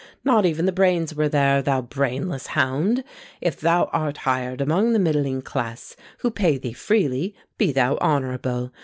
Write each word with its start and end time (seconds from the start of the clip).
Not 0.23 0.47
even 0.47 0.65
the 0.65 0.71
brains 0.71 1.13
were 1.13 1.29
there, 1.29 1.61
thou 1.61 1.83
brainless 1.83 2.47
hound! 2.47 3.03
If 3.39 3.61
thou 3.61 3.83
art 3.93 4.17
hired 4.25 4.59
among 4.59 4.93
the 4.93 4.99
middling 4.99 5.43
class, 5.43 5.95
Who 6.21 6.31
pay 6.31 6.57
thee 6.57 6.73
freely, 6.73 7.35
be 7.59 7.71
thou 7.71 7.97
honourable! 7.97 8.71